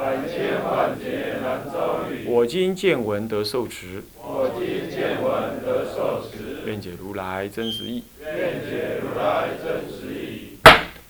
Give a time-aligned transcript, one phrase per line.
[0.00, 2.24] 百千万劫难遭遇。
[2.26, 8.02] 我今见闻得受持，我今见闻得受持，愿解如来真实义。
[8.18, 10.56] 愿解如来真实义。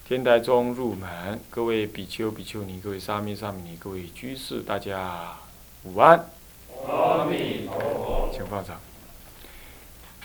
[0.05, 5.37] 天台中入门，各位比丘、比丘尼，各位沙弥、沙弥尼，各位居士，大家
[5.85, 6.27] 午安，
[6.88, 8.30] 阿弥陀佛。
[8.35, 8.77] 请放掌。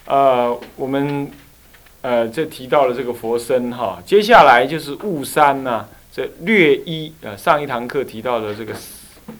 [0.08, 1.30] 呃，我们
[2.02, 8.74] 呃这提到了这个佛身哈，接下来就是悟山呐、这略一呃上一堂课提到的这个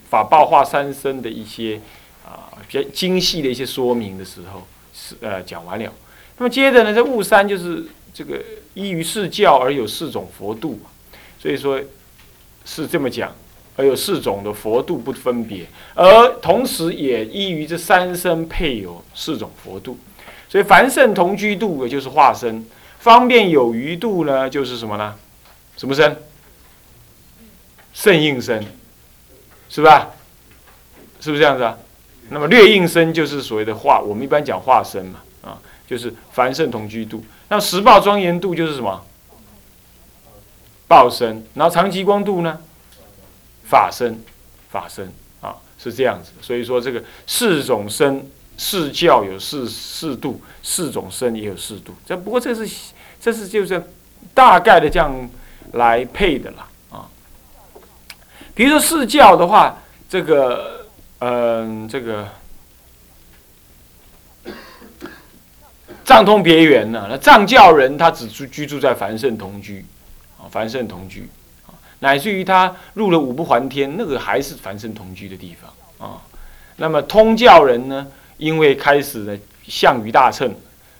[0.10, 1.80] 法报化三身的一些
[2.26, 5.94] 啊、比较精细的一些说明的时候，是呃讲完了。
[6.38, 10.82] 那么接着呢，这悟山就是这个依于四教而有四种佛度，
[11.40, 11.80] 所以说
[12.66, 13.34] 是这么讲，
[13.78, 19.98] 而有四种的佛度不分别，而同时也依于这三身配有四种佛度，
[20.50, 22.66] 所以凡圣同居度也就是化身，
[23.00, 25.16] 方便有余度呢就是什么呢？
[25.78, 26.18] 什么身？
[27.96, 28.64] 圣应身，
[29.70, 30.12] 是吧？
[31.20, 31.76] 是不是这样子啊？
[32.30, 37.24] 那么略应身就是所谓的化，我们一般讲化身嘛，啊，就是凡圣同居度。
[37.48, 39.04] 那十报庄严度就是什么？
[40.88, 41.44] 报身。
[41.56, 42.60] 然后长吉光度呢？
[43.68, 44.20] 法身，
[44.70, 46.32] 法身啊，是这样子。
[46.42, 51.94] 所以说这个四种身，四教有四四度，四种身也有四度。
[52.06, 52.70] 这不过这是
[53.20, 53.82] 这是就是
[54.34, 55.28] 大概的这样
[55.72, 56.68] 来配的啦。
[58.56, 59.78] 比如说四教的话，
[60.10, 60.88] 这个
[61.20, 62.28] 嗯、这个
[66.06, 69.86] 藏通别圆呢，那藏教人他只住居住在凡圣同居
[70.38, 71.28] 啊，凡圣同居
[71.68, 76.22] 啊，乃至于他入了五不还天，那个还是凡圣同居的地方啊。
[76.78, 78.08] 那么通教人呢，
[78.38, 79.38] 因为开始呢
[79.68, 80.54] 相于大乘，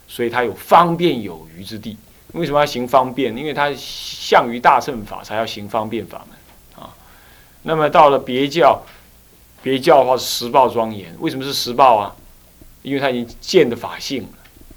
[0.06, 1.96] 所以他有方便有余之地。
[2.32, 3.34] 为什么要行方便？
[3.34, 6.36] 因为他相于大乘法，才要行方便法门。
[7.66, 8.80] 那么到了别教，
[9.60, 11.12] 别教的话是十报庄严。
[11.18, 12.14] 为什么是十报啊？
[12.82, 14.28] 因为他已经见的法性了，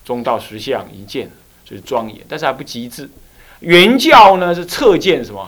[0.04, 1.34] 中道实相已经见了，
[1.64, 3.08] 所以庄严，但是还不极致。
[3.60, 5.48] 原教呢是侧见什么？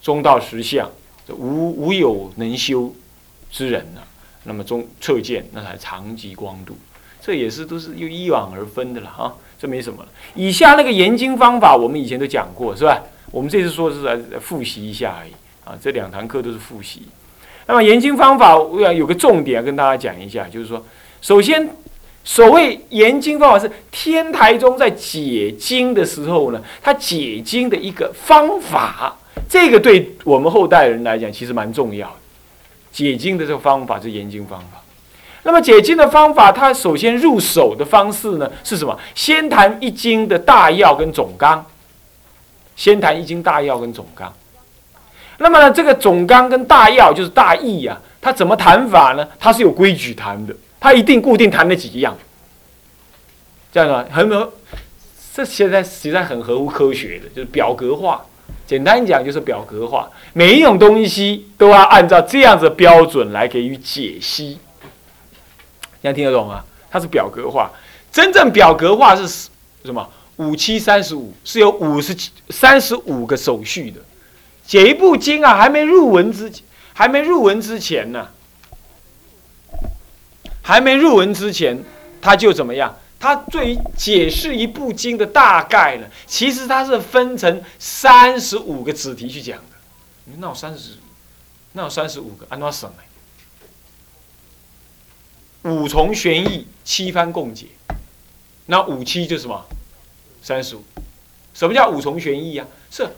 [0.00, 0.88] 中道实相，
[1.28, 2.94] 无无有能修
[3.50, 4.00] 之人呢、
[4.44, 6.78] 那么中侧见那才长极光度，
[7.20, 10.08] 这也是都是又一往而分的了啊，这没什么了。
[10.36, 13.02] 以下那个研经方法我们以前都讲过是吧？
[13.32, 15.32] 我们这次说是来复习一下而已
[15.66, 17.02] 啊，这两堂课都是复习。
[17.66, 20.80] 那么研经方法，我要有个重点要跟大家讲一下，就是说，
[21.20, 21.68] 首先，
[22.22, 29.16] 所谓研经方法是天台宗在解经的时候呢，他解经的一个方法，
[29.48, 32.14] 这个对我们后代人来讲其实蛮重要的。
[32.92, 34.80] 解经的这个方法是研经方法。
[35.42, 38.96] 那么解经的方法，它首先入手的方式呢是什么？
[39.16, 41.66] 先谈一经的大要跟总纲。
[42.76, 44.32] 先谈一经大要跟总纲。
[45.38, 49.28] 那么呢，这个总纲跟大要就是大意呀、它怎么谈法呢？
[49.38, 52.16] 它是有规矩谈的，它一定固定谈那几样。
[53.70, 54.52] 这样的很合，
[55.34, 58.24] 这现在实在很合乎科学的，就是表格化。
[58.66, 64.58] 简单讲就是表格化，每一种东西都要按照这样子的标准来给予解析。
[66.02, 66.64] 这样听得懂吗？
[66.90, 67.70] 它是表格化，
[68.10, 69.28] 真正表格化是
[69.84, 70.08] 什么？
[70.36, 74.00] 五七三十五是有五十七三十五个手续的。
[74.66, 76.52] 解一部经啊，还没入文之
[76.92, 78.28] 还没入文之前呢、
[80.62, 81.84] 还没入文之前，
[82.20, 82.98] 他就怎么样？
[83.18, 90.34] 他对于解释一部经的大概呢，其实他是分成三十五个子题去讲的。
[90.38, 90.98] 那有三十，
[91.72, 93.04] 那有三十五个，按照省哎。
[95.70, 97.66] 五重玄义，七番共解，
[98.66, 99.64] 那五七就是什么？
[100.42, 100.84] 三十五。
[101.54, 102.66] 什么叫五重玄义啊？
[102.90, 103.08] 是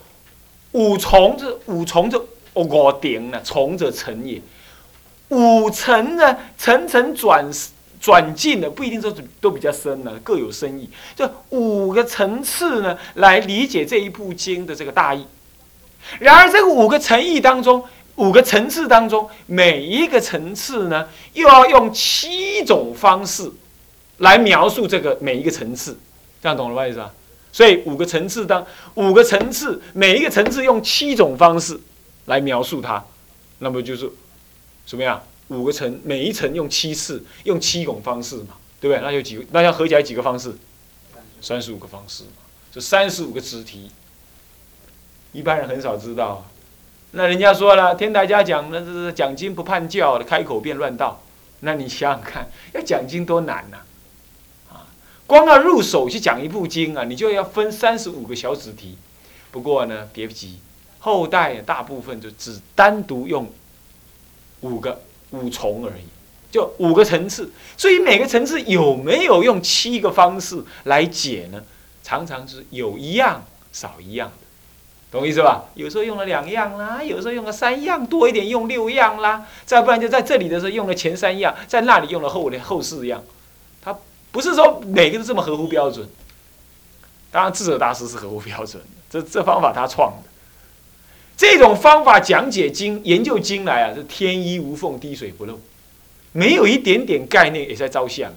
[0.72, 2.22] 五重这五重这
[2.54, 3.40] 五顶呢？
[3.44, 4.40] 重者成也。
[5.28, 7.44] 五层呢，层层转
[8.00, 10.88] 转进的不一定都都比较深呢，各有深意。
[11.14, 15.26] 这五个层次呢，来理解这一部经的这个大意。
[16.18, 17.84] 然而，这个五个层意当中，
[18.16, 23.50] 五个层次当中，每一个层次呢，又要用七种方式
[24.18, 25.98] 来描述这个每一个层次。
[26.40, 27.12] 这样懂了吧意思啊？
[27.52, 31.78] 所以五个层次当五个层次，每一个层次用七种方式
[32.26, 33.04] 来描述它，
[33.58, 34.10] 那么就是
[34.86, 35.22] 怎么样？
[35.48, 39.02] 五个层，每一层用七次，用七种方式嘛，对不对？
[39.02, 39.44] 那有几个？
[39.50, 40.54] 那要合起来几个方式？
[41.40, 43.90] 三十五个方式嘛，这三十五个子题，
[45.32, 46.44] 一般人很少知道。
[47.12, 51.22] 那人家说了，天台家讲那是讲经不叛教的，开口便乱道。
[51.60, 53.78] 那你想想看，要讲经多难呐！
[55.28, 58.96] 光要入手去讲一部经啊，你就要分三十五个小子题。
[59.50, 60.58] 不过呢，别急，
[61.00, 63.52] 后代大部分就只单独用
[64.62, 65.02] 五个
[65.32, 66.04] 五重而已，
[66.50, 67.52] 就五个层次。
[67.76, 71.62] 所以每个层次有没有用七个方式来解呢？
[72.02, 74.48] 常常是有一样少一样的。
[75.10, 75.66] 懂意思吧？
[75.74, 79.46] 有时候用了两样啦，有时候用了三样，多一点用六样啦。
[79.66, 83.22] 再不然就在这里的时候用了前三样，在那里用了后后四样。
[83.82, 83.94] 他
[84.38, 86.08] 不是说每个都这么合乎标准。
[87.28, 90.28] 当然智者大师是合乎标准的，这这方法他创的。
[91.36, 95.58] 这种方法讲解经、研究经来啊，是天衣无缝、滴水不漏，
[96.30, 98.32] 没有一点点概念也在照相，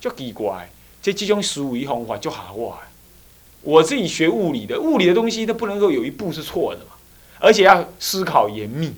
[0.00, 0.70] 就奇怪。
[1.02, 2.78] 这这种思维方法就好哇。
[3.60, 6.92] 我自己学物理的，物理的东西它不能够有一步是错的嘛，
[7.38, 8.94] 而且要思考严密。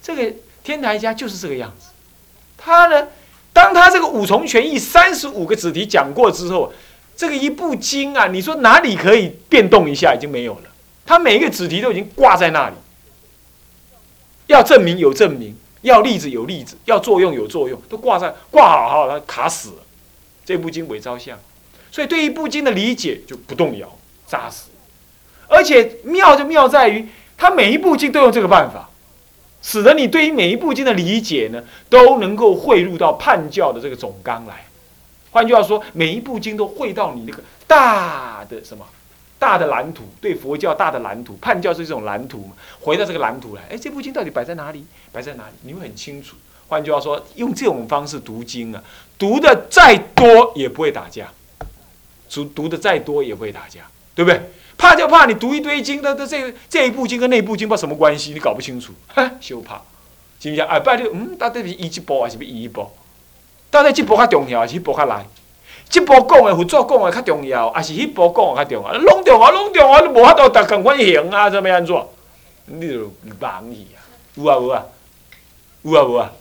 [0.00, 0.32] 这个
[0.62, 1.88] 天台家就是这个样子。
[2.56, 3.08] 他呢，
[3.52, 6.72] 当他这个五重权益三十五个子题讲过之后，
[7.16, 10.62] 这个一部经啊，你说哪里可以变动一下已经没有了。
[11.04, 12.74] 他每一个子题都已经挂在那里，
[14.46, 19.74] 要证明有证明，要例子有例子，要作用有作用，都挂在挂好好，它卡死了。
[20.44, 21.38] 这部经伪照相，
[21.90, 23.88] 所以对一部经的理解就不动摇。
[24.26, 24.62] 扎实，
[25.46, 27.06] 而且妙就妙在于，
[27.36, 28.88] 他每一部经都用这个办法，
[29.62, 34.66] 使得你对于每一部经的理解呢，都能够汇入到判教的这个总纲来。
[35.30, 38.84] 换句话说，每一部经都汇到你那个大的什么
[39.38, 44.84] 大的蓝图，对佛教大的蓝图，判教是一种蓝图嘛，回到这个蓝图来，哎，这部经到底摆在哪里？
[45.10, 45.54] 摆在哪里？
[45.62, 46.36] 你会很清楚。
[46.68, 48.82] 换句话说，用这种方式读经啊，
[49.18, 51.30] 读的再多也不会打架，
[52.28, 53.82] 读读的再多也不会打架。
[54.14, 54.38] 对不对？
[54.82, 59.80] 怕就怕你读一堆经的，的这这一部经跟那部经不什么关系，你搞不清楚，哼， 羞怕。
[60.40, 60.64] 行不行？
[60.66, 62.90] 哎，拜六，嗯，到底是一部还是不一部？
[63.70, 65.24] 到底这部较重要还是那部较难？
[65.88, 68.92] 这部讲的辅助讲的较重要，还是迄部讲的较重要？
[68.98, 71.48] 拢重要，拢重要，你无法度达共款行啊？
[71.48, 71.94] 怎么安怎？
[72.66, 74.02] 你就忙去啊？
[74.34, 74.84] 有啊无啊？
[75.82, 76.32] 有啊无啊？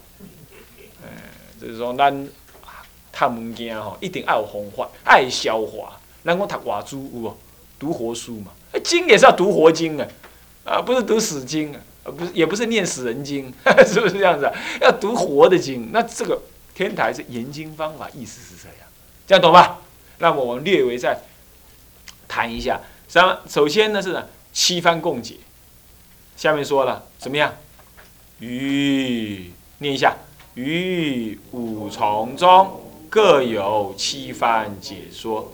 [1.04, 1.08] 哎，
[1.62, 2.28] 就是说咱
[3.12, 6.00] 读物件吼，一定爱有方法，爱消化。
[6.26, 7.38] 咱讲读外书有无？
[7.82, 8.52] 读活书嘛，
[8.84, 10.08] 经也是要读活经啊，
[10.64, 11.82] 啊，不是读死经啊，
[12.16, 13.52] 不是，也不是念死人经，
[13.88, 14.48] 是不是这样子？
[14.80, 16.40] 要读活的经，那这个
[16.76, 18.88] 天台是研经方法，意思是这样，
[19.26, 19.80] 这样懂吧？
[20.20, 21.20] 那么我们略微再
[22.28, 24.24] 谈一下，三首先呢是
[24.54, 25.38] 七番共解，
[26.38, 27.52] 下面说了怎么样？
[28.38, 30.16] 于念一下，
[30.54, 32.80] 于五重中
[33.10, 35.52] 各有七番解说。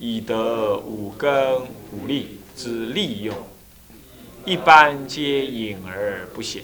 [0.00, 1.62] 以得五根
[1.92, 3.36] 五力之利用，
[4.44, 6.62] 一般皆隐而不显。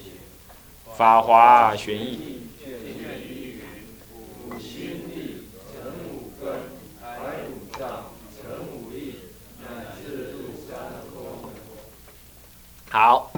[0.96, 2.40] 法华玄义。
[12.88, 13.32] 好，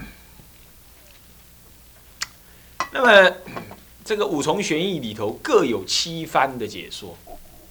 [2.93, 3.37] 那么
[4.05, 7.17] 这个五重玄义里头各有七番的解说，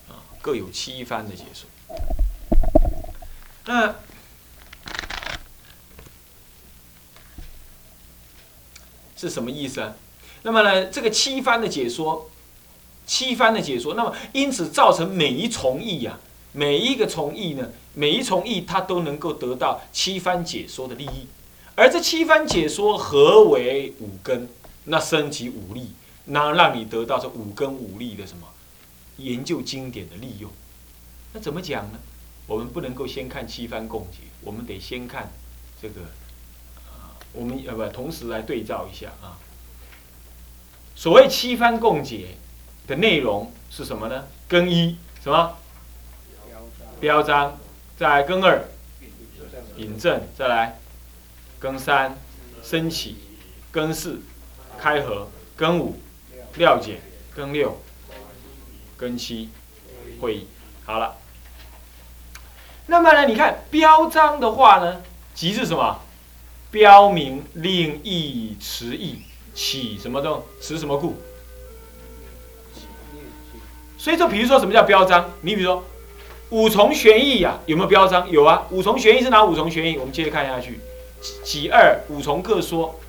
[0.09, 1.69] 啊，各有七番的解说。
[3.67, 3.95] 那
[9.15, 9.95] 是什么意思啊？
[10.43, 12.29] 那么呢，这个七番的解说，
[13.07, 16.19] 七番的解说，那么因此造成每一重义呀，
[16.51, 21.27] 每一个重义呢，每一重义它都能够得到七番解说的利益，
[21.75, 24.47] 而这七番解说合为五根，
[24.83, 25.93] 那升起五力，
[26.25, 28.47] 那让你得到这五根五力的什么
[29.17, 30.51] 研究经典的利用，
[31.33, 31.99] 那怎么讲呢？
[32.47, 35.31] 我们不能够先看七番共解，我们得先看
[35.81, 36.01] 这个，
[36.87, 39.37] 啊，我们呃不，同时来对照一下啊。
[40.95, 42.37] 所谓七番共解
[42.87, 44.27] 的内容是什么呢？
[44.47, 45.57] 更一什么？
[46.99, 47.57] 标章，
[47.97, 48.63] 再来更二，
[49.75, 50.79] 引证，再来
[51.59, 52.17] 更三，
[52.63, 53.17] 升起，
[53.71, 54.21] 更四，
[54.79, 55.99] 开合，更五，
[56.55, 57.01] 料解，
[57.35, 57.77] 更六，
[58.95, 59.49] 更七，
[60.21, 60.47] 会议，
[60.85, 61.17] 好了。
[62.87, 63.25] 那么呢？
[63.25, 65.01] 你看标章的话呢，
[65.33, 65.99] 即是什么？
[66.71, 69.21] 标明令义持义
[69.53, 70.43] 起什么动？
[70.61, 71.15] 持什么故？
[73.97, 75.31] 所以说，比如说什么叫标章？
[75.41, 75.83] 你比如说
[76.49, 78.29] 五重玄义呀，有没有标章？
[78.29, 78.67] 有啊。
[78.69, 79.97] 五重玄义是哪五重玄义？
[79.97, 80.79] 我们接着看下去。
[81.43, 82.99] 其二五重各说。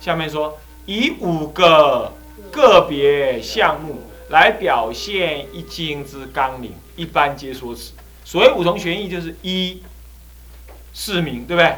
[0.00, 2.12] 下面说以五个
[2.50, 7.92] 个别项目来表现一经之纲领，一般皆说此。
[8.24, 9.82] 所谓五重玄义，就是一
[10.94, 11.76] 是名，对不对？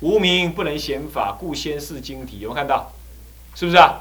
[0.00, 2.40] 无名不能显法，故先示经体。
[2.40, 2.92] 有没有看到？
[3.54, 4.00] 是不是啊？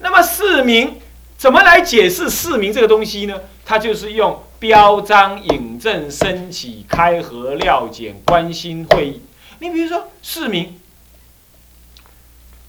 [0.00, 0.98] 那么四名
[1.36, 3.40] 怎么来解释四名这个东西呢？
[3.64, 9.22] 它就是用标章、引证、升起、开合、料简、关心、会议。
[9.60, 10.80] 你比如说四名，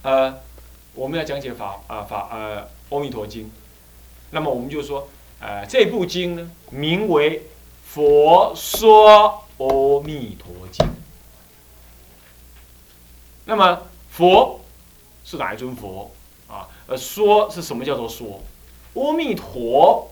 [0.03, 0.39] 呃，
[0.93, 3.45] 我们要讲解法啊法呃《阿弥陀经》，
[4.29, 5.09] 那么我们就说，
[5.39, 7.39] 呃，这部经呢，名为
[7.93, 10.86] 《佛说阿弥陀经》。
[13.43, 14.62] 那么佛
[15.25, 16.10] 是哪一尊佛
[16.48, 16.69] 啊？
[16.88, 18.41] 呃，说是什么叫做说？
[18.93, 20.10] 阿弥陀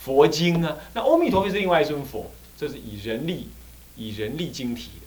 [0.00, 0.78] 佛经呢？
[0.94, 3.50] 那阿弥陀佛是另外一尊佛，这是以人力
[3.94, 5.06] 以人力经体的。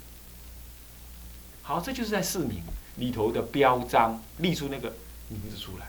[1.64, 2.62] 好，这就是在释名
[2.96, 4.94] 里头的标章，立出那个
[5.28, 5.88] 名字出来，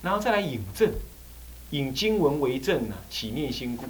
[0.00, 0.90] 然后再来引证，
[1.68, 3.84] 引经文为证呢，起念心故。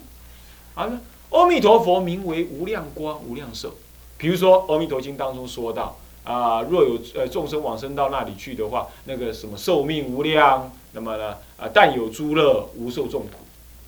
[0.75, 0.90] 啊，
[1.30, 3.75] 阿弥陀佛名为无量光、无量寿。
[4.18, 5.99] 比如说《阿弥陀经》当中说到。
[6.26, 13.35] 啊，若有呃众生往生到那里去的话，那个什么寿命无量，那么呢啊，但有诸乐，无受众苦。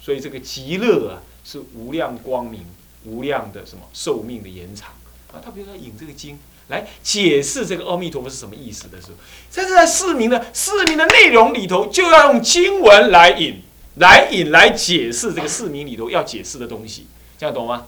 [0.00, 2.64] 所以这个极乐啊，是无量光明、
[3.04, 4.90] 无量的什么寿命的延长
[5.32, 5.42] 啊。
[5.44, 9.14] 他比如说引这个经来解释这个阿弥陀佛是什么意思的时候，
[9.50, 13.60] 这是在释名的释名的内容里头，就要用经文来引、
[13.96, 17.86] 来引、来解释这个释名里头要解释的东西，这样懂吗？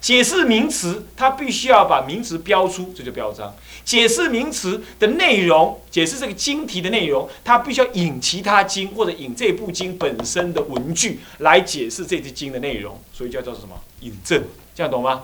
[0.00, 3.54] 解释名词，它必须要把名词标出，这就标章。
[3.84, 13.80] 解释名词的内容，解释这个经题的内容，它必须要引其他经或者引这部经本身的文句来解释这支经的内容，所以叫做什么？
[14.00, 14.42] 引证，
[14.74, 15.22] 这样懂吗？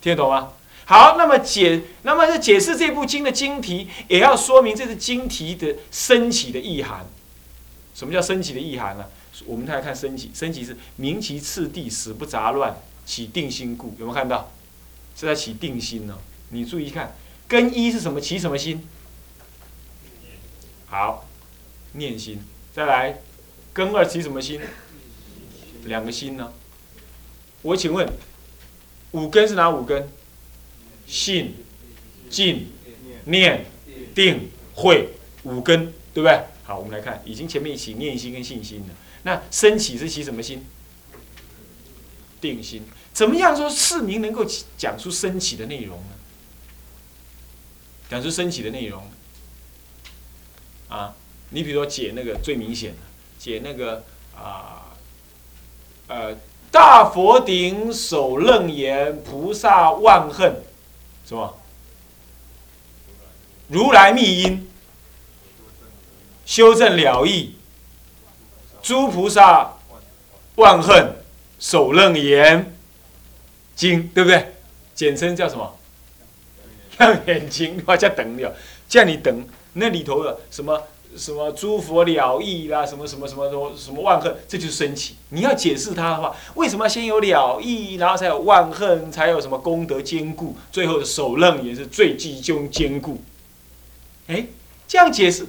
[0.00, 0.52] 听得懂吗？
[0.86, 7.06] 好，那么解，那么在解释这部经的经题，也要说明这是经题的升起的意涵。
[7.94, 9.04] 什么叫升起的意涵呢？
[9.44, 12.74] 我们再来看升起，升起是明其次第，使不杂乱。
[13.04, 14.50] 起定心故，有没有看到？
[15.16, 16.18] 是在起定心呢。
[16.50, 17.14] 你注意看，
[17.46, 18.20] 根一是什么？
[18.20, 18.86] 起什么心？
[20.86, 21.28] 好，
[21.92, 22.40] 念心。
[22.74, 23.20] 再来，
[23.72, 24.60] 根二起什么心？
[25.84, 26.52] 两个心呢？
[27.62, 28.08] 我请问，
[29.12, 30.08] 五根是哪五根？
[31.06, 31.54] 信、
[32.30, 32.68] 静、
[33.24, 33.66] 念、
[34.14, 35.10] 定、慧，
[35.42, 36.40] 五根，对不对？
[36.64, 38.94] 好，我们来看，已经前面起念心跟信心了。
[39.22, 40.64] 那升起是起什么心？
[42.44, 42.82] 定心，
[43.14, 44.44] 怎么样说市民能够
[44.76, 46.16] 讲出升起的内容呢？
[48.10, 49.02] 讲出升起的内容，
[50.88, 51.14] 啊，
[51.48, 52.98] 你比如说解那个最明显的，
[53.38, 54.04] 解那个
[54.36, 54.92] 啊，
[56.08, 56.36] 呃，
[56.70, 60.62] 大佛顶首楞严菩萨万恨，
[61.26, 61.58] 什么？
[63.68, 64.68] 如来密因，
[66.44, 67.56] 修正了义，
[68.82, 69.78] 诸菩萨
[70.56, 71.23] 万恨。
[71.64, 72.76] 首楞严
[73.74, 74.52] 经，对不对？
[74.94, 75.78] 简称叫什么？
[76.98, 78.54] 楞严经，我叫等了。
[78.86, 80.82] 叫你等那里头的什么
[81.16, 85.14] 什么诸佛了义啦，什么什么什么什么什么万恨，这就是升起。
[85.30, 93.22] 你要解释它的话，为什么先有了义，然后才有万恨，才有什么功德坚固，最后的首楞也是最集中坚固。
[94.26, 94.44] 哎，
[94.86, 95.46] 这样解释，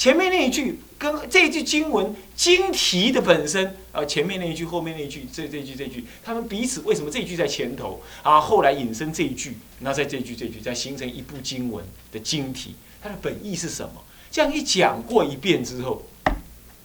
[0.00, 0.80] 前面那一句。
[1.00, 8.38] 跟这一句经文经题的本身，啊，前面那一句，后面那一句，这这句这句，他们彼此为什么这句在前头啊？
[8.38, 14.04] 后来引申这一句，那在这句这句再形成一部经文的经题，它的本意是什么？
[14.30, 16.02] 这样一讲过一遍之后，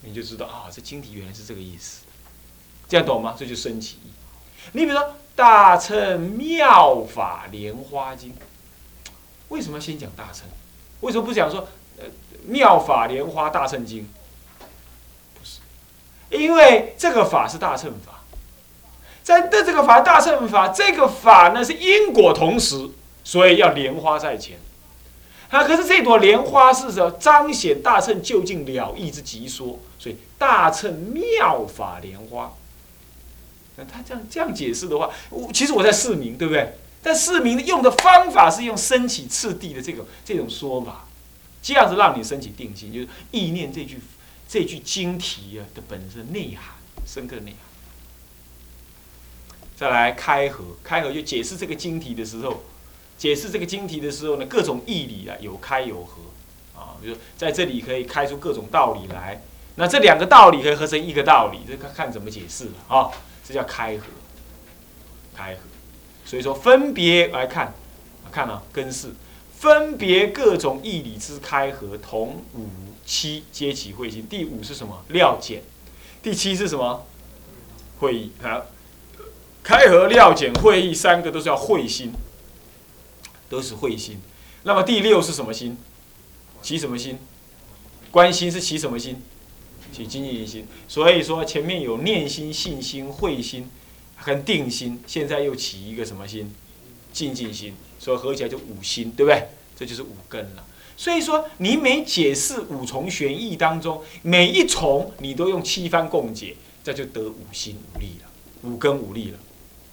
[0.03, 2.05] 你就知道啊，这经题原来是这个意思，
[2.87, 3.35] 这样懂吗？
[3.37, 3.97] 这就升起。
[4.71, 5.01] 你比如说
[5.35, 8.29] 《大乘妙法莲花经》，
[9.49, 10.47] 为什么要先讲大乘？
[11.01, 11.67] 为什么不讲说？
[12.45, 14.07] 妙法莲花大乘经，
[15.33, 15.59] 不是，
[16.29, 18.23] 因为这个法是大乘法，
[19.23, 22.89] 在的这个法大乘法，这个法呢是因果同时，
[23.23, 24.59] 所以要莲花在前。
[25.49, 27.11] 啊，可是这朵莲花是什么？
[27.11, 32.53] 彰显大乘究竟了义之极说，所以大乘妙法莲花。
[33.77, 36.77] 那他这样这样解释的话，我其实我在释明，对不对？
[37.01, 41.05] 但释明用的方法是用升起次第的这种这种说法。
[41.65, 43.99] 这样子让你升起定心，就是意念这句
[44.47, 46.75] 这句经题啊的本身内涵，
[47.07, 47.59] 深刻内涵。
[49.75, 52.63] 再来开合，开合就解释这个经题的时候，
[53.17, 56.21] 解释这个经题的时候呢，各种义理啊有开有合
[56.79, 59.41] 啊，比如在这里可以开出各种道理来，
[59.73, 63.09] 那这两个道理可以合成一个道理，这看看怎么解释了啊，
[63.43, 64.05] 这叫开合，
[65.35, 65.61] 开合。
[66.25, 67.73] 所以说分别来看，
[68.31, 69.09] 看啊，根式。
[69.57, 72.67] 分别各种义理之开合，同五
[73.05, 75.03] 七皆起会心，第五是什么？
[75.09, 75.63] 料简，
[76.21, 77.05] 第七是什么？
[77.99, 78.61] 会议啊，
[79.63, 82.11] 开合、料简、会议三个都是要会心，
[83.47, 84.19] 都是会心。
[84.63, 85.77] 那么第六是什么心？
[86.61, 87.17] 起什么心？
[88.11, 89.21] 关心是起什么心？
[89.93, 90.67] 起精进心。
[90.87, 93.69] 所以说前面有念心、信心、会心，
[94.25, 96.53] 跟定心，现在又起一个什么心？
[97.13, 97.73] 静静心。
[98.05, 99.47] 所以合起来就五心，对不对？
[99.75, 100.63] 这就是五根了。
[100.95, 108.29] 所以说你每解释五重玄义当中每一重，你都用七番共解，这就得五心五力了，
[108.61, 109.39] 五根五力了。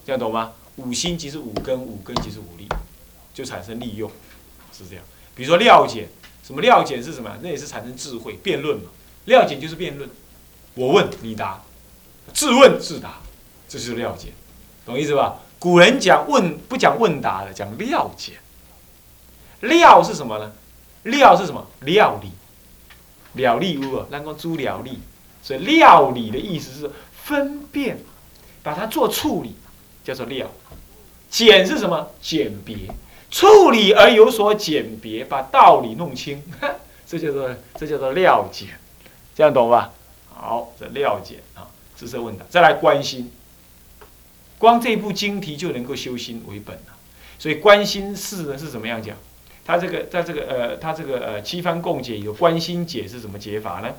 [0.05, 0.53] 这样懂吗？
[0.77, 2.69] 五心即是五根，五根即是五力，
[3.33, 4.11] 就产生利用，
[4.77, 5.03] 是这样。
[5.35, 6.07] 比如说料简，
[6.47, 7.35] 什么料简是什么？
[7.41, 8.91] 那也是产生智慧，辩论嘛。
[9.25, 10.11] 料简就是辩论，
[10.75, 11.65] 我问你答，
[12.35, 13.23] 自问自答，
[13.67, 14.35] 这就是料简，
[14.85, 15.41] 懂意思吧？
[15.63, 18.35] 古人讲问不讲问答的，讲料简。
[19.61, 20.53] 料是什么呢？
[21.05, 21.65] 料是什么？
[21.83, 22.33] 料理，
[23.35, 24.99] 料理屋啊，那个猪料理，
[25.41, 28.01] 所以料理的意思是分辨，
[28.65, 29.55] 把它做处理，
[30.03, 30.49] 叫做料。
[31.31, 32.11] 简是什么？
[32.21, 32.77] 简别，
[33.31, 36.43] 处理而有所简别，把道理弄清，
[37.07, 38.67] 这叫做这叫做料简，
[39.37, 39.93] 这样懂吧？
[40.35, 43.31] 好，这料简啊，知识问答，再来关心。
[44.63, 46.97] 光这部经题就能够修心为本了，
[47.37, 49.17] 所以观心事呢是怎么样讲？
[49.65, 53.93] 他这个在这个呃，他这个呃七番共解有观心解是怎么解法呢？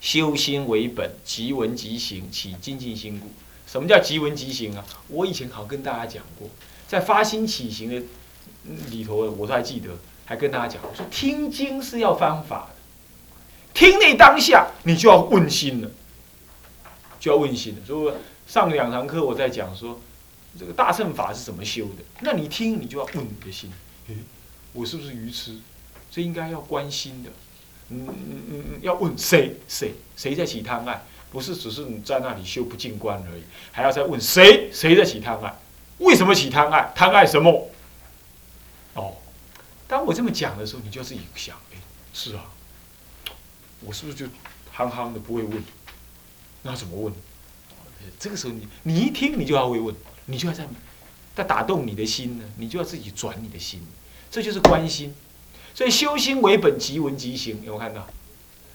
[0.00, 3.32] 修心为本，即闻即行，起精进心故。
[3.66, 4.84] 什么叫即闻即行啊？
[5.08, 6.48] 我以前好跟大家讲过，
[6.86, 8.00] 在发心起行的
[8.92, 9.90] 里头，我都还记得，
[10.24, 12.76] 还跟大家讲，我说听经是要方法的，
[13.74, 15.90] 听那当下你就要问心了，
[17.18, 17.84] 就要问心了。
[17.84, 18.14] 所以
[18.52, 19.98] 上两堂课我在讲说，
[20.58, 23.72] 这个大乘法是怎么修的，那你听你就要问你的心。
[24.08, 24.16] 诶，
[24.74, 25.56] 我是不是愚痴？
[26.10, 27.30] 这应该要关心的。
[27.88, 31.02] 嗯嗯嗯嗯，要问谁谁谁在起贪爱？
[31.30, 35.54] 不是只是你在那里修不进关而已，还要再问谁谁在起贪爱？
[35.96, 36.92] 为什么起贪爱？
[36.94, 37.70] 贪爱什么？
[38.92, 39.16] 哦，
[39.88, 41.78] 当我这么讲的时候，你就自己想，哎，
[42.12, 42.50] 是啊，
[43.80, 44.26] 我是不是就
[44.70, 45.64] 憨憨的不会问？
[46.64, 47.14] 那怎么问？
[48.18, 49.94] 这个时候你你一听你就要会问，
[50.26, 50.66] 你就要在。
[51.34, 53.80] 在打动你的心呢，你就要自己转你的心，
[54.30, 55.14] 这就是关心。
[55.74, 58.06] 所以修心为本，即闻即行，有没有看到？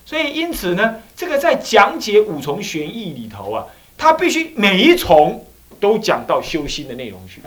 [0.07, 5.45] 所以因此呢，这个在讲解五重玄义里头啊，它必须每一重
[5.79, 7.43] 都讲到修心的内容去，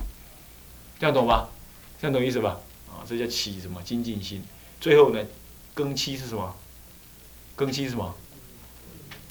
[1.00, 1.48] 这样懂吗？
[2.00, 2.60] 这样懂意思吧？
[2.88, 4.40] 啊，这叫起什么精进心。
[4.80, 5.26] 最后呢，
[5.74, 6.54] 庚期是什么？
[7.56, 8.14] 庚期是什么？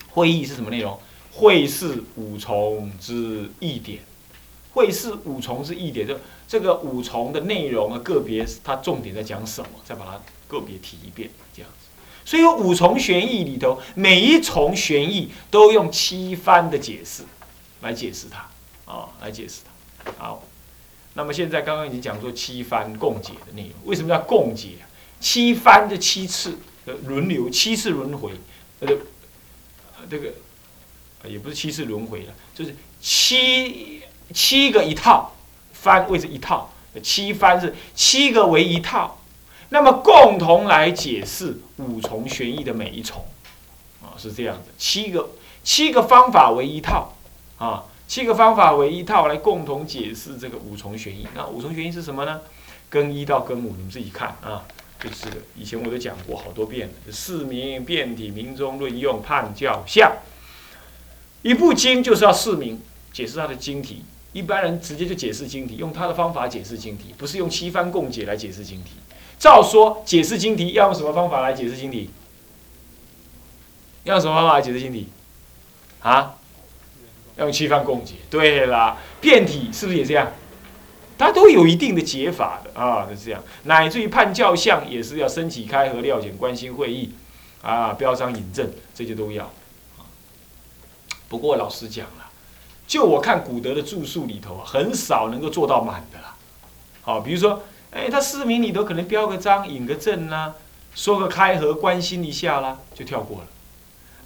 [0.09, 0.99] 会议是什么内容？
[1.39, 3.99] 会是五重之一点。
[4.71, 6.15] 会是五重是一点，就
[6.47, 11.87] 这个五重的内容啊，个别它重点在讲什么，再把它个别提一遍，这样子。
[12.23, 17.23] 所以五重玄义里头，每一重玄义都用七番的解释
[17.81, 18.47] 来解释它，
[18.85, 20.11] 啊，来解释它。
[20.23, 20.43] 好，
[21.15, 24.73] 那么现在刚刚已经讲说七番共解的内容，为什么叫共解？
[25.19, 26.59] 七番的七次
[27.05, 28.33] 轮流，七次轮回，
[28.81, 28.87] 呃，
[30.09, 30.31] 这个
[31.25, 34.03] 也不是七次轮回了，就是七。
[34.31, 35.33] 七个一套，
[35.73, 39.17] 翻位是一套，七翻是七个为一套，
[39.69, 43.25] 那么共同来解释五重玄义的每一重，
[44.03, 45.31] 啊是这样的，七个
[45.63, 47.15] 七个方法为一套，
[47.57, 51.27] 啊七个方法为一套来共同解释这个五重玄义。
[51.33, 52.41] 那五重玄义是什么呢？
[52.87, 54.63] 根一到根五，你们自己看啊，
[55.01, 57.11] 就是这个，以前我都讲过好多遍了。
[57.11, 60.11] 四明、变体、明中、论用、判教、相，
[61.41, 62.81] 一部经就是要释明，
[63.13, 64.03] 解释它的经体。
[64.31, 68.91] 一般人直接就解释经题，用他的方法解释经题，不是用七番共解来解释经题。
[69.39, 72.11] 照说解释经题要用什么方法来解释经题？
[74.03, 75.07] 要用什么方法来解释经题？
[76.01, 76.35] 啊？
[77.37, 78.15] 要用七番共解。
[78.29, 80.31] 对啦，变体是不是也这样？
[81.17, 83.43] 它都有一定的解法的啊，是这样。
[83.63, 87.13] 乃至于判教相也是要升起开合料简关心会议
[87.63, 89.51] 啊，标章引证这些都要。
[91.29, 92.25] 不过老实讲了。
[92.85, 96.35] 就我看古德的著述里头，很少能够做到满的啦。
[97.01, 97.61] 好，比如说，
[97.91, 100.55] 哎，他四名里头可能标个章、引个证啦，
[100.95, 103.47] 说个开合、关心一下啦，就跳过了。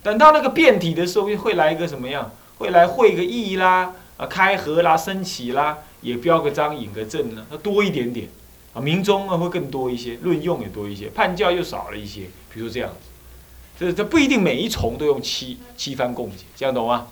[0.01, 2.31] 等到那个变体的时候，会来一个什么样？
[2.57, 8.29] 会来会个意啦，啊，开合啦、升起啦，也标个章、引个证呢，那多一点点。
[8.73, 12.23] 啊，明中啊会更多一些，论用也多一些，判教又少了一些。
[12.51, 13.09] 比如这样子，
[13.79, 17.07] 这这不一定每一重都用七七番共解，这样懂吗？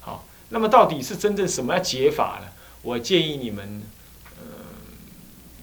[0.00, 2.48] 好那么到底是真正什么样解法呢？
[2.82, 3.82] 我建议你们，
[4.40, 4.42] 呃，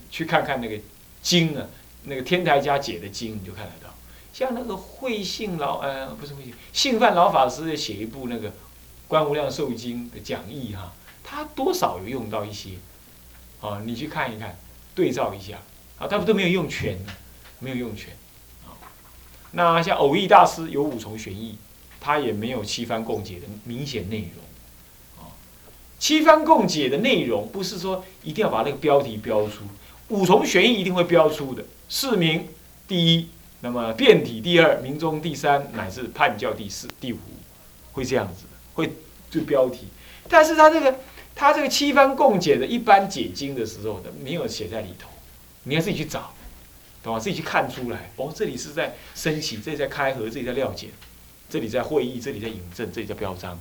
[0.09, 0.79] 去看看那个
[1.21, 1.67] 经啊，
[2.03, 3.93] 那个天台家解的经，你就看得到。
[4.33, 8.49] 像那个慧信老呃不是慧信，信范老法师写一部那个
[9.07, 12.71] 《观无量寿经》的讲义哈，他多少有用到一些，
[13.59, 14.57] 啊，你去看一看，
[14.95, 15.59] 对照一下，
[15.97, 16.97] 啊，他们都没有用全，
[17.59, 18.15] 没有用全，
[19.51, 21.57] 那像偶益大师有五重玄义，
[21.99, 25.31] 他也没有七番共解的明显内容，啊，
[25.97, 29.63] 七番共解的内容不是说一定要把那个标题标出，
[30.09, 32.47] 五重玄义一定会标出的，四名
[32.88, 33.27] 第一。
[33.62, 37.17] 那么变体第二，明中第三，乃至判教第四、第五，
[37.91, 38.93] 会这样子的，会
[39.29, 39.88] 就标题。
[40.29, 40.95] 但是他这个
[41.35, 45.09] 他这个七番共解的一般解经的时候的没有写在里头，
[45.63, 46.33] 你要自己去找，
[47.03, 47.19] 懂吗？
[47.19, 48.12] 自己去看出来。
[48.15, 50.89] 哦，这里是在升起，这里在开合，这里在料检，
[51.49, 53.59] 这里在会议，这里在引证，这里在标章。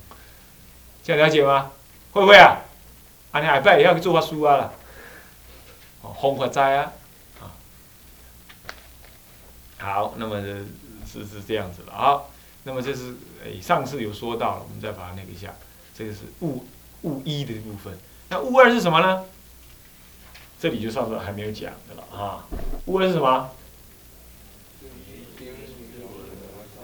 [1.05, 1.73] 这样了解吗？
[2.13, 2.59] 会不会啊？
[3.33, 4.73] 啊，你海拜也要去做法书啊了。
[6.03, 6.93] 哦，红法斋啊。
[9.79, 12.23] 好，那么是是这样子的啊。
[12.65, 15.55] 那么这是诶，上次有说到了，我们再把它那个一下。
[15.97, 16.67] 这个是物
[17.03, 17.97] 物一的部分。
[18.29, 19.25] 那物二是什么呢？
[20.61, 22.45] 这里就算是还没有讲的了啊。
[22.87, 23.51] 物二是什么？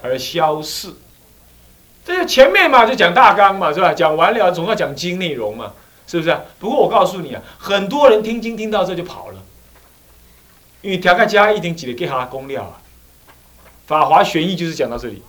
[0.03, 0.93] 而消逝。
[2.05, 3.95] 这个前面嘛就讲大纲嘛，是吧？
[3.95, 5.73] 讲完了总要讲经内容嘛，
[6.07, 6.39] 是不是？
[6.59, 9.43] 不过我告诉你啊，很多人听经听到这就跑了，
[10.83, 12.83] 因为调开家一定记得给他公料啊。
[13.87, 15.23] 法华玄义就是讲到这里，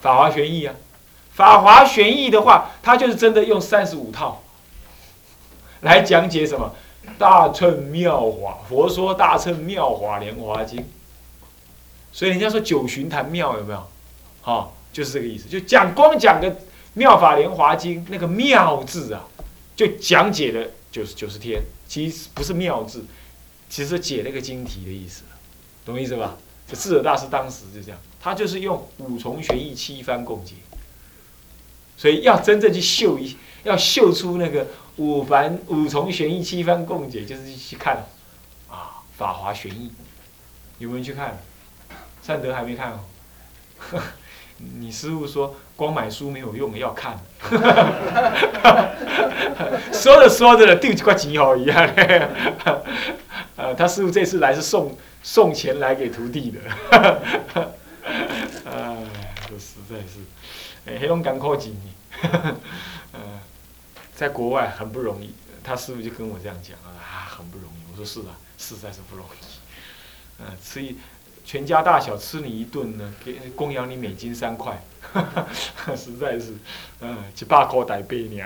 [0.00, 0.74] 法华玄义啊，
[1.32, 4.42] 法华玄义的话，它就是真的用三十五套
[5.82, 6.74] 来讲解什么
[7.18, 10.84] 大乘妙法，佛说大乘妙法莲华经，
[12.12, 13.88] 所以人家说九旬谈妙有没有？
[14.42, 16.56] 哈，就是这个意思，就讲光讲个
[16.94, 19.24] 妙法莲华经那个妙字啊，
[19.76, 23.04] 就讲解了九十九十天，其实不是妙字，
[23.68, 25.22] 其实解那个经题的意思，
[25.84, 26.36] 懂意思吧？
[26.66, 30.54] 这智者大师当时就这样，他就是用五重玄义七番共解，
[31.96, 34.66] 所以要真正去秀一，要秀出那个
[34.98, 38.04] 五凡五重玄义七番共解，就是去看
[38.68, 39.88] 啊《法华玄义》，
[40.78, 41.38] 有没有人去看？
[42.22, 43.00] 善德还没看哦。
[44.78, 47.18] 你师傅说光买书没有用，要看。
[49.92, 51.88] 说着说着了，丢几块钱好一样。
[53.56, 54.96] 呃，他师傅这次来是送。
[55.20, 56.60] 送钱来给徒弟的，
[58.64, 58.96] 哎，
[59.46, 60.20] 这实在是，
[60.86, 61.74] 哎，黑龙江科技，
[62.22, 62.56] 呃，
[64.18, 65.32] 在国外很不容易。
[65.62, 67.92] 他师傅就跟我这样讲啊，很不容易。
[67.92, 70.40] 我说是啊，实在是不容易。
[70.40, 70.96] 嗯，吃一
[71.44, 74.82] 全家大小吃你一顿呢，给供养你美金三块，
[75.96, 76.54] 实在是，
[77.00, 78.44] 嗯，一百块台币呢，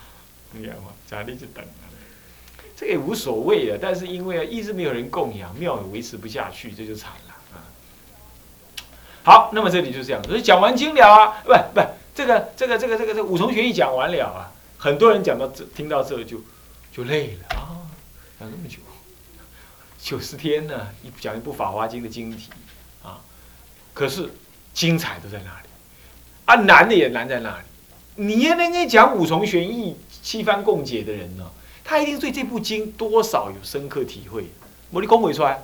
[0.52, 1.62] 你看嘛，家里就等。
[2.74, 7.60] 这也无所谓啊，但是因为啊，一直没有人供养，庙也维持不下去，这就惨了啊。
[9.22, 11.80] 好，那么这里就这样，所以讲完经了啊，不不，
[12.14, 14.50] 这个这个这个这个这五重玄义讲完了啊，
[14.82, 16.40] 很多人讲到这，听到这就
[16.90, 17.54] 就累了。
[17.54, 17.76] 啊，
[18.40, 18.78] 讲那么久，
[20.00, 22.48] 九十天呢，一讲一部《法华经》的经题
[23.02, 23.20] 啊，
[23.92, 24.30] 可是
[24.72, 25.68] 精彩都在那里，
[26.46, 31.44] 啊，难的也难在那里，你那个讲五重玄义七番共解的人呢？
[31.84, 34.46] 他一定对这部经多少有深刻体会，
[34.90, 35.62] 我你讲袂出来。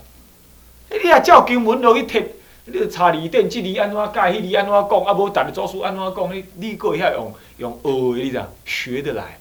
[0.91, 2.35] 你啊照经文落去贴，
[2.67, 8.53] 你查字典，这里安怎解，迄里安怎讲，啊无逐日做书安怎讲，你你个会晓用用学的，你知道？
[8.65, 9.39] 学得来，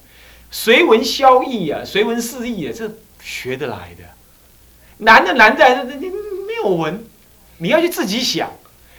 [0.52, 4.04] 随文消义啊，随文释义啊，这学得来的。
[4.98, 6.10] 难的难在你你
[6.48, 7.04] 没有文，
[7.58, 8.52] 你要去自己想，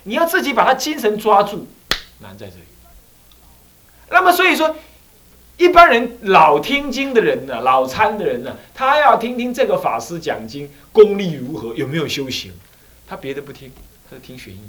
[0.04, 1.66] 你要自己把他精神抓住，
[2.20, 2.62] 难在这里。
[4.10, 4.76] 那么所以说。
[5.58, 12.52] 一般人老听经的人呢，老参的人呢，他要听听这个法师讲经功力如何，有没有修行，
[13.06, 13.72] 他别的不听，
[14.10, 14.60] 他听玄义。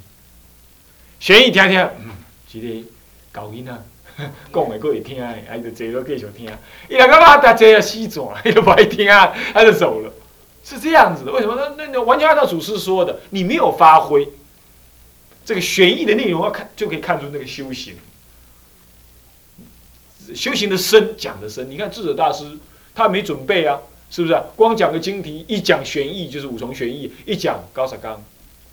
[1.19, 2.11] 玄义听听，嗯，
[2.49, 2.87] 是个
[3.33, 3.83] 搞音啊，
[4.51, 6.49] 讲的可会听，还就坐到继续听。
[6.89, 10.11] 伊两个嘛，大家要死转，伊就不爱听啊，他就走了，
[10.63, 11.31] 是这样子的。
[11.31, 11.55] 为什么？
[11.77, 14.27] 那那完全按照祖师说的，你没有发挥
[15.45, 17.95] 这个玄义的内容，要看就可以看出那个修行。
[20.33, 21.69] 修行的深，讲的深。
[21.69, 22.43] 你看智者大师，
[22.95, 24.35] 他没准备啊，是不是？
[24.55, 28.21] 光讲个经题，一讲玄义就是五重玄义，一讲高萨纲，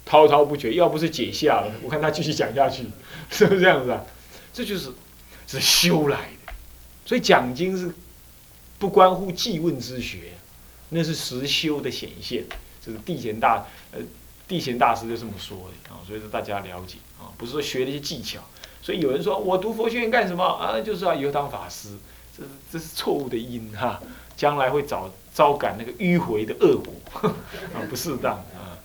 [0.07, 0.72] 滔滔不绝。
[0.72, 2.87] 要不是解下了，我看他继续讲下去，
[3.30, 4.02] 是不是这样子啊？
[4.52, 4.90] 这就是
[5.46, 6.52] 是修来的。
[7.07, 7.94] 所以讲经是
[8.78, 10.33] 不关乎记问之学，
[10.88, 12.44] 那是实修的显现。
[12.85, 14.00] 这是地贤大呃
[14.46, 18.40] 地贤大师就这么说的啊，所以说大家了解啊，不是说学那些技巧。
[18.83, 20.78] 所以有人说我读佛学院干什么啊？
[20.80, 21.96] 就是要以后当法师，
[22.37, 24.02] 这这是错误的因哈，
[24.37, 26.94] 将来会遭遭感那个迂回的恶果
[27.72, 28.76] 啊，不适当啊。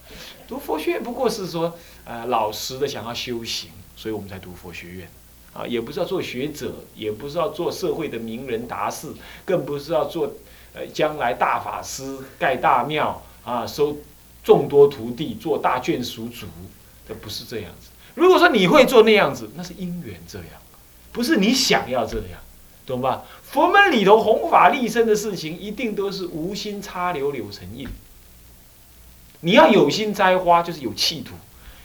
[0.48, 5.10] 读佛学院不过是说，呃，老实的想要修行，所以我们才读佛学院，
[5.67, 9.08] 也不是要做学者，也不是要做社会的名人达士，
[9.45, 10.34] 更不是要做，
[10.74, 13.98] 呃，将来大法师盖大庙啊，收
[14.43, 16.48] 众多徒弟，做大眷属主，
[17.08, 17.89] 这不是这样子。
[18.15, 20.48] 如果说你会做那样子，那是因缘这样，
[21.12, 22.39] 不是你想要这样，
[22.86, 23.24] 懂吧？
[23.43, 27.88] 佛门里头弘法利生的事情，一定都是无心插柳柳成荫。
[29.41, 31.34] 你要有心栽花，就是有企图。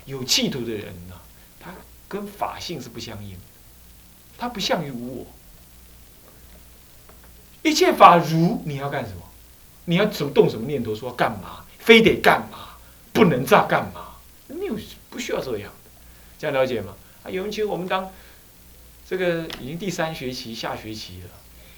[0.06, 1.14] 有企图的人呢，
[1.58, 1.72] 他
[2.08, 3.36] 跟法性是不相应，
[4.36, 5.26] 他不像于无我。
[7.62, 9.22] 一切法如，你要干什么？
[9.86, 10.94] 你要怎么动什么念头？
[10.94, 11.64] 说干嘛？
[11.78, 12.76] 非得干嘛？
[13.12, 14.16] 不能这样干嘛？
[14.48, 14.76] 没有，
[15.08, 15.72] 不需要这样。
[16.38, 16.94] 这样了解吗？
[17.22, 18.10] 啊，有人请我们当
[19.08, 21.30] 这个已经第三学期下学期了，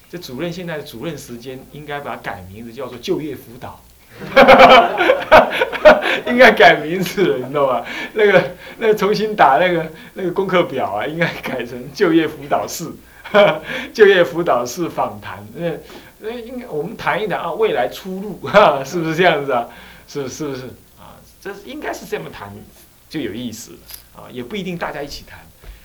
[0.09, 3.81] 这主任现在主任时间应该把它改名字叫做就业辅导。
[6.27, 7.85] 应该改名字了，你知道吗？
[8.13, 8.43] 那个、
[8.77, 12.91] 那个重新打那个那个功课表啊，应该改成就业辅导室，
[13.93, 15.45] 就业辅导室访谈。
[15.55, 15.71] 那
[16.19, 19.67] 那应该我们谈一谈啊，未来出路 哈，是不是这样子啊？
[20.07, 20.63] 是是不是
[20.97, 21.15] 啊？
[21.39, 22.51] 这应该是这么谈
[23.09, 23.73] 就有意思
[24.15, 25.39] 啊，也不一定大家一起谈。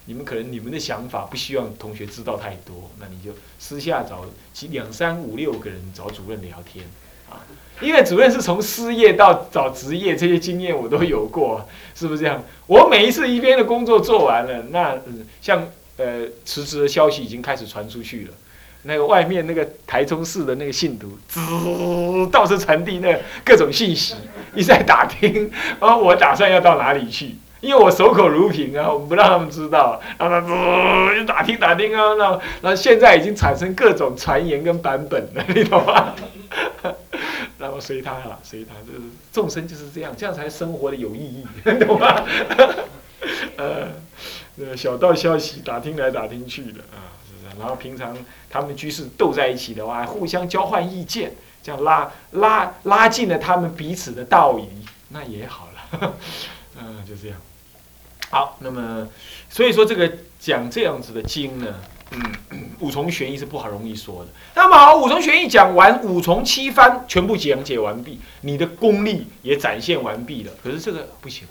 [0.04, 6.84] 你们可能你们的想法不希望同学知道太多，那你就私下找几两三五六个人找主任聊天
[7.80, 12.42] 因为主任是从失业到找职业，这些经验我都有过， 是不是这样？
[12.66, 14.96] 我每一次一边的工作做完了，那
[15.40, 15.66] 像
[15.96, 18.30] 呃辞职的消息已经开始传出去了，
[18.82, 21.40] 那个外面那个台中市的那个信徒，滋
[22.30, 24.14] 到处传递那各种信息，
[24.54, 27.34] 一直在打听，啊， 我打算要到哪里去？
[27.60, 30.48] 因为我守口如瓶啊，我不让他们知道，让他滋
[31.16, 36.12] 就打听打听啊，那那现在已经产生各种传言跟版本了，你懂吗？
[37.62, 41.46] 然后随他了，随他，就是众生就是这样，这样才生活的有意义，
[41.86, 42.26] 懂吗？
[43.56, 47.60] 呃，小道消息打听来打听去的啊，是不是？
[47.60, 48.18] 然后平常
[48.50, 54.66] 他们居士斗在一起的话，互相交换意见，这样拉拉拉近了他们彼此的道义，
[55.10, 56.14] 那也好了。
[56.80, 57.38] 嗯， 就这样。
[58.30, 59.06] 好，那么
[59.48, 61.76] 所以说这个讲这样子的经呢。
[62.50, 64.30] 嗯，五重玄义是不好容易说的。
[64.54, 70.52] 那么好，五重玄义讲完，五重七番全部讲解完毕，你的功力也展现完毕了。
[70.62, 71.46] 可是这个不行，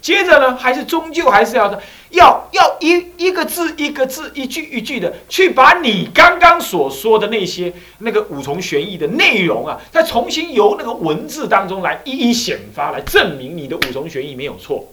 [0.00, 14.86] 接着呢，还是终究还是要的要要一一个字一个字，一句一句的去把你刚刚所说的那些那个五重玄义的内容啊，再重新由那个文字当中来一一显发，来证明你的五重玄义没有错。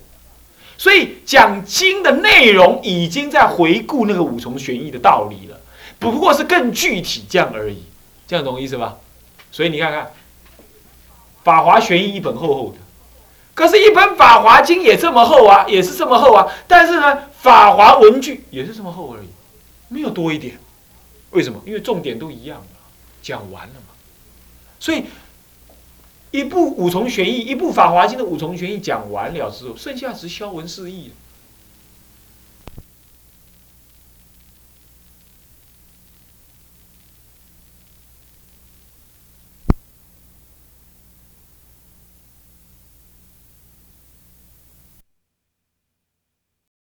[0.81, 5.61] 所以讲经的内容已经在回顾那个五重玄义的道理了，
[5.99, 7.83] 不过是更具体这样而已，
[8.27, 8.97] 这样懂意思吧？
[9.51, 10.05] 所以你看看，
[11.43, 12.79] 《法华玄义》一本厚厚的，
[13.53, 16.51] 可是，一本《法华经》也这么厚啊，也是这么厚啊。
[16.67, 19.27] 但是呢，《法华文具》也是这么厚而已，
[19.87, 20.57] 没有多一点。
[21.29, 21.61] 为什么？
[21.63, 22.65] 因为重点都一样了，
[23.21, 23.93] 讲完了嘛。
[24.79, 25.03] 所以。
[26.31, 31.11] 一部五重玄义，一部法华经的五重玄义讲完了之后，剩下只是消文释义。